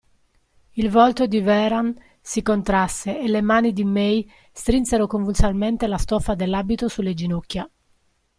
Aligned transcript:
Il 0.73 0.89
volto 0.89 1.27
di 1.27 1.41
Vehrehan 1.41 1.95
si 2.21 2.41
contrasse 2.41 3.19
e 3.19 3.27
le 3.27 3.41
mani 3.43 3.71
di 3.71 3.83
May 3.83 4.27
strinsero 4.51 5.05
convulsamente 5.05 5.85
la 5.85 5.99
stoffa 5.99 6.33
dell'abito 6.33 6.87
sulle 6.87 7.13
ginocchia. 7.13 7.69